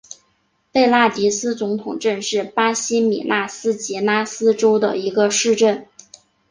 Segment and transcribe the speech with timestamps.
[0.71, 5.85] 贝纳迪斯总统镇是巴西米纳斯吉拉斯州的一个市镇。